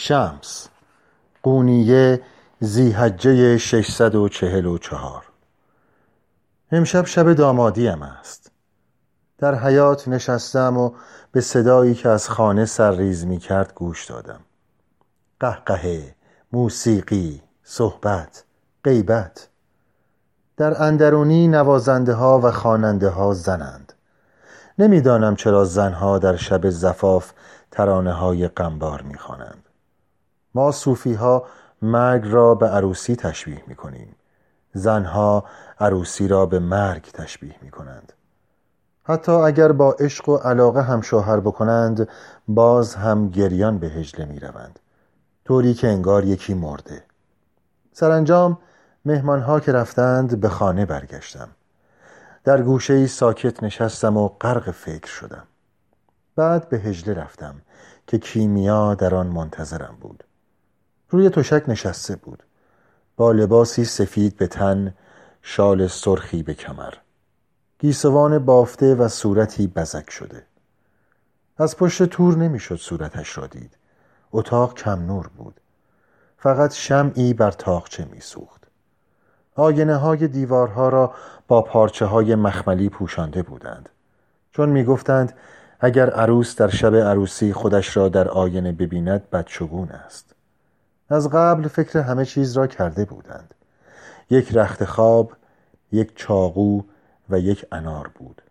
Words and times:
شمس 0.00 0.68
قونیه 1.42 2.22
زیحجه 2.60 3.58
644 3.58 5.24
امشب 6.72 7.06
شب 7.06 7.32
دامادیم 7.32 8.02
است. 8.02 8.50
در 9.38 9.54
حیات 9.54 10.08
نشستم 10.08 10.76
و 10.76 10.90
به 11.32 11.40
صدایی 11.40 11.94
که 11.94 12.08
از 12.08 12.28
خانه 12.28 12.64
سرریز 12.64 13.26
می 13.26 13.38
کرد 13.38 13.74
گوش 13.74 14.04
دادم. 14.04 14.40
قهقهه 15.40 16.14
موسیقی 16.52 17.42
صحبت 17.62 18.44
غیبت. 18.84 19.48
در 20.56 20.82
اندرونی 20.82 21.48
نوازنده 21.48 22.14
ها 22.14 22.40
و 22.40 22.50
خواننده 22.50 23.08
ها 23.08 23.34
زنند. 23.34 23.92
نمی‌دانم 24.78 25.36
چرا 25.36 25.64
زنها 25.64 26.18
در 26.18 26.36
شب 26.36 26.70
زفاف 26.70 27.32
ترانه 27.70 28.12
های 28.12 28.48
غمبار 28.48 29.02
می 29.02 29.18
خوانند. 29.18 29.67
ما 30.54 30.72
صوفی 30.72 31.14
ها 31.14 31.46
مرگ 31.82 32.22
را 32.26 32.54
به 32.54 32.68
عروسی 32.68 33.16
تشبیه 33.16 33.62
می 33.66 33.74
کنیم 33.74 34.16
زنها 34.74 35.44
عروسی 35.80 36.28
را 36.28 36.46
به 36.46 36.58
مرگ 36.58 37.02
تشبیه 37.02 37.54
می 37.62 37.70
کنند 37.70 38.12
حتی 39.04 39.32
اگر 39.32 39.72
با 39.72 39.92
عشق 39.92 40.28
و 40.28 40.36
علاقه 40.36 40.82
هم 40.82 41.00
شوهر 41.00 41.40
بکنند 41.40 42.08
باز 42.48 42.94
هم 42.94 43.28
گریان 43.28 43.78
به 43.78 43.86
هجله 43.86 44.24
می 44.24 44.38
روند 44.40 44.78
طوری 45.48 45.74
که 45.74 45.88
انگار 45.88 46.24
یکی 46.24 46.54
مرده. 46.54 47.02
سرانجام 47.92 48.58
مهمانها 49.04 49.60
که 49.60 49.72
رفتند 49.72 50.40
به 50.40 50.48
خانه 50.48 50.86
برگشتم. 50.86 51.48
در 52.44 52.62
گوشه 52.62 52.94
ای 52.94 53.06
ساکت 53.06 53.62
نشستم 53.62 54.16
و 54.16 54.28
غرق 54.28 54.70
فکر 54.70 55.08
شدم. 55.08 55.42
بعد 56.36 56.68
به 56.68 56.78
هجله 56.78 57.14
رفتم 57.14 57.54
که 58.06 58.18
کیمیا 58.18 58.94
در 58.94 59.14
آن 59.14 59.26
منتظرم 59.26 59.96
بود. 60.00 60.24
روی 61.10 61.30
تشک 61.30 61.64
نشسته 61.68 62.16
بود. 62.16 62.42
با 63.16 63.32
لباسی 63.32 63.84
سفید 63.84 64.36
به 64.36 64.46
تن 64.46 64.94
شال 65.42 65.86
سرخی 65.86 66.42
به 66.42 66.54
کمر. 66.54 66.94
گیسوان 67.78 68.38
بافته 68.38 68.94
و 68.94 69.08
صورتی 69.08 69.66
بزک 69.66 70.10
شده. 70.10 70.42
از 71.58 71.76
پشت 71.76 72.02
تور 72.02 72.36
نمی‌شد 72.36 72.76
صورتش 72.76 73.38
را 73.38 73.46
دید. 73.46 73.76
اتاق 74.32 74.74
کم 74.74 75.06
نور 75.06 75.30
بود. 75.36 75.60
فقط 76.38 76.74
شمعی 76.74 77.34
بر 77.34 77.50
تاقچه 77.50 78.04
میسوخت. 78.04 78.66
آینه 79.54 79.96
های 79.96 80.28
دیوارها 80.28 80.88
را 80.88 81.14
با 81.48 81.62
پارچه 81.62 82.04
های 82.04 82.34
مخملی 82.34 82.88
پوشانده 82.88 83.42
بودند. 83.42 83.88
چون 84.52 84.68
می‌گفتند 84.68 85.32
اگر 85.80 86.10
عروس 86.10 86.56
در 86.56 86.68
شب 86.68 86.94
عروسی 86.94 87.52
خودش 87.52 87.96
را 87.96 88.08
در 88.08 88.28
آینه 88.28 88.72
ببیند 88.72 89.30
بدشگون 89.30 89.88
است. 89.88 90.34
از 91.08 91.30
قبل 91.30 91.68
فکر 91.68 91.98
همه 91.98 92.24
چیز 92.24 92.56
را 92.56 92.66
کرده 92.66 93.04
بودند. 93.04 93.54
یک 94.30 94.56
رخت 94.56 94.84
خواب 94.84 95.32
یک 95.92 96.12
چاقو 96.16 96.82
و 97.30 97.38
یک 97.38 97.66
انار 97.72 98.10
بود. 98.14 98.42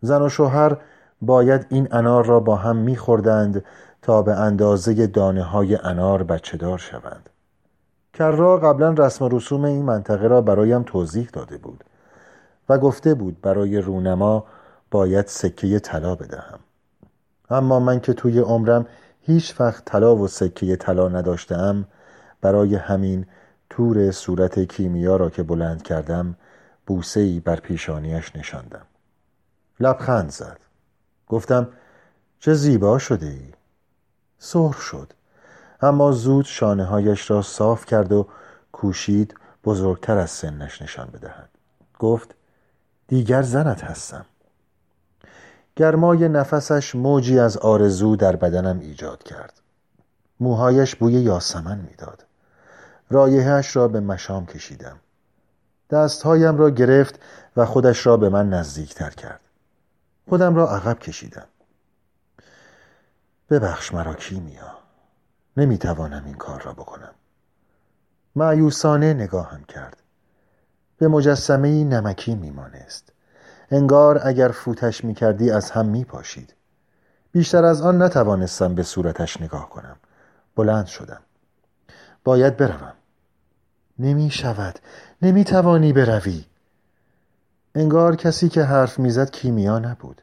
زن 0.00 0.22
و 0.22 0.28
شوهر 0.28 0.76
باید 1.22 1.66
این 1.68 1.88
انار 1.90 2.26
را 2.26 2.40
با 2.40 2.56
هم 2.56 2.76
میخوردند 2.76 3.64
تا 4.02 4.22
به 4.22 4.34
اندازه 4.34 5.06
دانه 5.06 5.42
های 5.42 5.76
انار 5.76 6.22
بچه 6.22 6.56
دار 6.56 6.78
شوند. 6.78 7.30
کرا 8.14 8.56
قبلا 8.56 8.90
رسم 8.90 9.24
و 9.24 9.28
رسوم 9.28 9.64
این 9.64 9.84
منطقه 9.84 10.26
را 10.26 10.40
برایم 10.40 10.82
توضیح 10.82 11.28
داده 11.32 11.58
بود 11.58 11.84
و 12.68 12.78
گفته 12.78 13.14
بود 13.14 13.40
برای 13.40 13.78
رونما 13.78 14.44
باید 14.90 15.26
سکه 15.26 15.78
طلا 15.78 16.14
بدهم. 16.14 16.58
اما 17.50 17.80
من 17.80 18.00
که 18.00 18.12
توی 18.12 18.38
عمرم 18.38 18.86
هیچ 19.26 19.60
وقت 19.60 19.84
طلا 19.84 20.16
و 20.16 20.28
سکه 20.28 20.76
طلا 20.76 21.08
نداشتم 21.08 21.84
برای 22.40 22.74
همین 22.74 23.26
تور 23.70 24.10
صورت 24.10 24.58
کیمیا 24.58 25.16
را 25.16 25.30
که 25.30 25.42
بلند 25.42 25.82
کردم 25.82 26.36
بوسه 26.86 27.20
ای 27.20 27.40
بر 27.40 27.56
پیشانیش 27.56 28.36
نشاندم. 28.36 28.86
لبخند 29.80 30.30
زد. 30.30 30.58
گفتم 31.28 31.68
چه 32.40 32.54
زیبا 32.54 32.98
شده 32.98 33.26
ای. 33.26 33.52
سرخ 34.38 34.80
شد. 34.80 35.12
اما 35.80 36.12
زود 36.12 36.44
شانه 36.44 36.84
هایش 36.84 37.30
را 37.30 37.42
صاف 37.42 37.86
کرد 37.86 38.12
و 38.12 38.28
کوشید 38.72 39.34
بزرگتر 39.64 40.18
از 40.18 40.30
سنش 40.30 40.82
نشان 40.82 41.06
بدهد. 41.06 41.48
گفت 41.98 42.34
دیگر 43.08 43.42
زنت 43.42 43.84
هستم. 43.84 44.26
گرمای 45.76 46.28
نفسش 46.28 46.94
موجی 46.94 47.38
از 47.38 47.56
آرزو 47.56 48.16
در 48.16 48.36
بدنم 48.36 48.80
ایجاد 48.80 49.22
کرد. 49.22 49.60
موهایش 50.40 50.96
بوی 50.96 51.12
یاسمن 51.12 51.78
می‌داد. 51.78 52.24
رایحهاش 53.10 53.76
را 53.76 53.88
به 53.88 54.00
مشام 54.00 54.46
کشیدم. 54.46 54.96
دستهایم 55.90 56.56
را 56.56 56.70
گرفت 56.70 57.20
و 57.56 57.64
خودش 57.66 58.06
را 58.06 58.16
به 58.16 58.28
من 58.28 58.48
نزدیکتر 58.48 59.10
کرد. 59.10 59.40
خودم 60.28 60.54
را 60.54 60.70
عقب 60.70 60.98
کشیدم. 60.98 61.46
ببخش 63.50 63.94
مرا 63.94 64.14
کیمیا. 64.14 64.78
نمی‌توانم 65.56 66.22
این 66.24 66.34
کار 66.34 66.62
را 66.62 66.72
بکنم. 66.72 67.14
معیوسانه 68.36 69.14
نگاهم 69.14 69.64
کرد. 69.64 69.96
به 70.98 71.08
مجسمه 71.08 71.84
نمکی 71.84 72.34
میمانست. 72.34 73.12
انگار 73.70 74.20
اگر 74.24 74.48
فوتش 74.48 75.04
می‌کردی 75.04 75.50
از 75.50 75.70
هم 75.70 75.86
میپاشید. 75.86 76.54
بیشتر 77.32 77.64
از 77.64 77.82
آن 77.82 78.02
نتوانستم 78.02 78.74
به 78.74 78.82
صورتش 78.82 79.40
نگاه 79.40 79.70
کنم. 79.70 79.96
بلند 80.56 80.86
شدم. 80.86 81.20
باید 82.24 82.56
بروم. 82.56 82.94
نمی 83.98 84.30
شود 84.30 84.78
نمی 85.22 85.44
توانی 85.44 85.92
بروی. 85.92 86.44
انگار 87.74 88.16
کسی 88.16 88.48
که 88.48 88.62
حرف 88.62 88.98
می‌زد 88.98 89.30
کیمیا 89.30 89.78
نبود. 89.78 90.22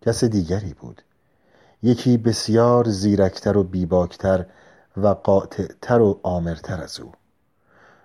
کس 0.00 0.24
دیگری 0.24 0.74
بود. 0.74 1.02
یکی 1.82 2.18
بسیار 2.18 2.88
زیرکتر 2.88 3.56
و 3.56 3.62
بیباکتر 3.62 4.46
و 4.96 5.06
قاطعتر 5.06 6.00
و 6.00 6.20
آمرتر 6.22 6.82
از 6.82 7.00
او. 7.00 7.12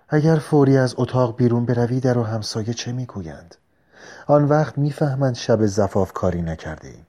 اگر 0.08 0.36
فوری 0.36 0.76
از 0.78 0.94
اتاق 0.98 1.36
بیرون 1.36 1.66
بروی 1.66 2.00
در 2.00 2.18
و 2.18 2.22
همسایه 2.22 2.74
چه 2.74 2.92
می‌گویند؟ 2.92 3.54
آن 4.26 4.44
وقت 4.44 4.78
می‌فهمند 4.78 5.34
شب 5.34 5.66
زفاف 5.66 6.12
کاری 6.12 6.42
نکرده 6.42 6.88
ایم 6.88 7.06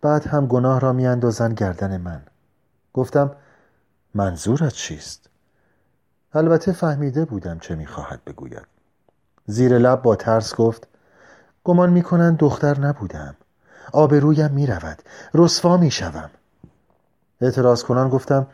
بعد 0.00 0.26
هم 0.26 0.46
گناه 0.46 0.80
را 0.80 0.92
میاندازند 0.92 1.54
گردن 1.54 1.96
من. 1.96 2.22
گفتم 2.94 3.30
منظورت 4.14 4.72
چیست؟ 4.72 5.28
البته 6.32 6.72
فهمیده 6.72 7.24
بودم 7.24 7.58
چه 7.58 7.74
می‌خواهد 7.74 8.24
بگوید. 8.24 8.66
زیر 9.46 9.78
لب 9.78 10.02
با 10.02 10.16
ترس 10.16 10.54
گفت 10.54 10.88
گمان 11.64 11.90
می‌کنند 11.90 12.36
دختر 12.36 12.78
نبودم. 12.78 13.36
آبرویم 13.92 14.50
می‌رود. 14.50 15.02
رسوا 15.34 15.76
می‌شوم. 15.76 16.30
اعتراض 17.40 17.82
کنان 17.82 18.08
گفتم 18.08 18.46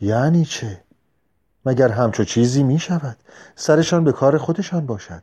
یعنی 0.00 0.44
چه؟ 0.44 0.80
مگر 1.66 1.88
همچو 1.88 2.24
چیزی 2.24 2.62
می‌شود؟ 2.62 3.16
سرشان 3.56 4.04
به 4.04 4.12
کار 4.12 4.38
خودشان 4.38 4.86
باشد. 4.86 5.22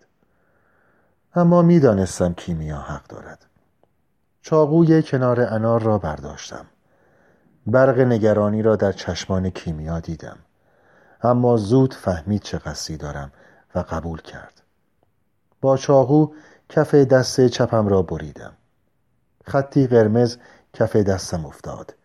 اما 1.39 1.61
می‌دانستم 1.61 2.33
کیمیا 2.33 2.77
حق 2.77 3.07
دارد. 3.07 3.45
چاقوی 4.41 5.03
کنار 5.03 5.41
انار 5.41 5.81
را 5.81 5.97
برداشتم. 5.97 6.65
برق 7.67 7.99
نگرانی 7.99 8.61
را 8.61 8.75
در 8.75 8.91
چشمان 8.91 9.49
کیمیا 9.49 9.99
دیدم. 9.99 10.37
اما 11.23 11.57
زود 11.57 11.93
فهمید 11.93 12.41
چه 12.41 12.57
قصدی 12.57 12.97
دارم 12.97 13.31
و 13.75 13.79
قبول 13.79 14.21
کرد. 14.21 14.61
با 15.61 15.77
چاقو 15.77 16.33
کف 16.69 16.95
دست 16.95 17.47
چپم 17.47 17.87
را 17.87 18.01
بریدم. 18.01 18.53
خطی 19.45 19.87
قرمز 19.87 20.37
کف 20.73 20.95
دستم 20.95 21.45
افتاد 21.45 21.95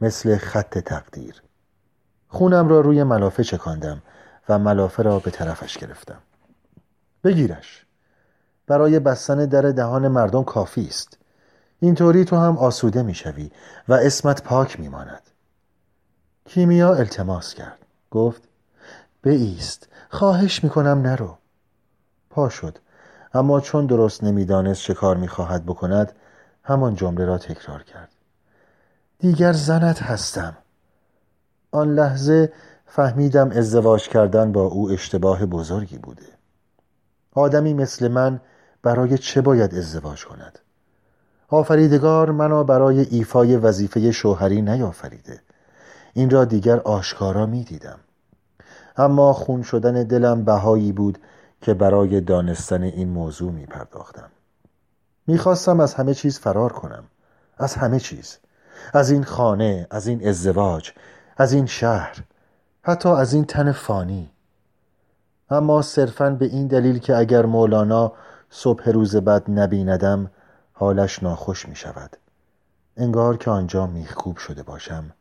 مثل 0.00 0.36
خط 0.36 0.78
تقدیر. 0.78 1.42
خونم 2.28 2.68
را 2.68 2.80
روی 2.80 3.02
ملافه 3.02 3.44
چکاندم 3.44 4.02
و 4.48 4.58
ملافه 4.58 5.02
را 5.02 5.18
به 5.18 5.30
طرفش 5.30 5.78
گرفتم. 5.78 6.18
بگیرش. 7.24 7.87
برای 8.68 8.98
بستن 8.98 9.46
در 9.46 9.62
دهان 9.62 10.08
مردم 10.08 10.44
کافی 10.44 10.86
است. 10.86 11.18
اینطوری 11.80 12.24
تو 12.24 12.36
هم 12.36 12.58
آسوده 12.58 13.02
می‌شوی 13.02 13.50
و 13.88 13.94
اسمت 13.94 14.42
پاک 14.42 14.80
میماند 14.80 15.22
کیمیا 16.44 16.94
التماس 16.94 17.54
کرد. 17.54 17.78
گفت 18.10 18.42
بایست 19.24 19.88
خواهش 20.10 20.64
می‌کنم 20.64 20.98
نرو. 20.98 21.38
پا 22.30 22.48
شد. 22.48 22.78
اما 23.34 23.60
چون 23.60 23.86
درست 23.86 24.24
نمی‌دانست 24.24 24.82
چه 24.82 24.94
کار 24.94 25.16
می‌خواهد 25.16 25.64
بکند 25.66 26.12
همان 26.62 26.94
جمله 26.94 27.24
را 27.24 27.38
تکرار 27.38 27.82
کرد. 27.82 28.12
دیگر 29.18 29.52
زنت 29.52 30.02
هستم. 30.02 30.56
آن 31.70 31.94
لحظه 31.94 32.52
فهمیدم 32.86 33.50
ازدواج 33.50 34.08
کردن 34.08 34.52
با 34.52 34.62
او 34.62 34.90
اشتباه 34.90 35.46
بزرگی 35.46 35.98
بوده. 35.98 36.26
آدمی 37.32 37.74
مثل 37.74 38.08
من 38.08 38.40
برای 38.88 39.18
چه 39.18 39.40
باید 39.40 39.74
ازدواج 39.74 40.24
کند؟ 40.24 40.58
آفریدگار 41.48 42.30
منو 42.30 42.64
برای 42.64 43.00
ایفای 43.00 43.56
وظیفه 43.56 44.12
شوهری 44.12 44.62
نیافریده. 44.62 45.40
این 46.12 46.30
را 46.30 46.44
دیگر 46.44 46.80
آشکارا 46.80 47.46
می 47.46 47.64
دیدم. 47.64 47.98
اما 48.96 49.32
خون 49.32 49.62
شدن 49.62 50.02
دلم 50.02 50.44
بهایی 50.44 50.92
بود 50.92 51.18
که 51.62 51.74
برای 51.74 52.20
دانستن 52.20 52.82
این 52.82 53.08
موضوع 53.08 53.52
می 53.52 53.66
پرداختم. 53.66 54.30
می 55.26 55.38
خواستم 55.38 55.80
از 55.80 55.94
همه 55.94 56.14
چیز 56.14 56.38
فرار 56.38 56.72
کنم. 56.72 57.04
از 57.58 57.74
همه 57.74 58.00
چیز. 58.00 58.38
از 58.92 59.10
این 59.10 59.24
خانه 59.24 59.86
از 59.90 60.06
این 60.06 60.28
ازدواج 60.28 60.90
از 61.36 61.52
این 61.52 61.66
شهر 61.66 62.16
حتی 62.82 63.08
از 63.08 63.32
این 63.32 63.44
تن 63.44 63.72
فانی. 63.72 64.30
اما 65.50 65.82
صرفا 65.82 66.30
به 66.30 66.44
این 66.44 66.66
دلیل 66.66 66.98
که 66.98 67.16
اگر 67.16 67.46
مولانا 67.46 68.12
صبح 68.50 68.90
روز 68.90 69.16
بعد 69.16 69.50
نبیندم 69.50 70.30
حالش 70.72 71.22
ناخوش 71.22 71.68
می 71.68 71.76
شود 71.76 72.16
انگار 72.96 73.36
که 73.36 73.50
آنجا 73.50 73.86
میخکوب 73.86 74.36
شده 74.36 74.62
باشم 74.62 75.12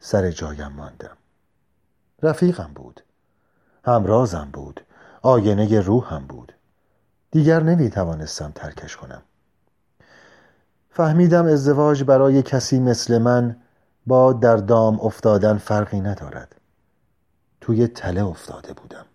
سر 0.00 0.30
جایم 0.30 0.72
ماندم. 0.72 1.16
رفیقم 2.22 2.70
بود. 2.74 3.00
همرازم 3.84 4.50
بود. 4.52 4.80
آینه 5.22 5.80
روحم 5.80 6.26
بود. 6.26 6.52
دیگر 7.30 7.62
نمی 7.62 7.90
توانستم 7.90 8.52
ترکش 8.54 8.96
کنم. 8.96 9.22
فهمیدم 10.90 11.46
ازدواج 11.46 12.04
برای 12.04 12.42
کسی 12.42 12.80
مثل 12.80 13.18
من 13.18 13.56
با 14.06 14.32
در 14.32 14.56
دام 14.56 15.00
افتادن 15.00 15.58
فرقی 15.58 16.00
ندارد. 16.00 16.54
توی 17.60 17.86
تله 17.86 18.24
افتاده 18.24 18.72
بودم. 18.72 19.06